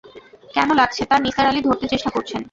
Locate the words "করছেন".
2.09-2.39